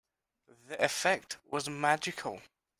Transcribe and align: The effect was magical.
The 0.67 0.83
effect 0.83 1.37
was 1.51 1.69
magical. 1.69 2.41